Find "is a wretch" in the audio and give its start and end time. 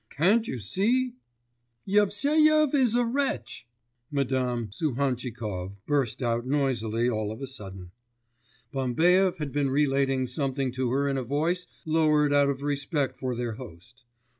2.73-3.67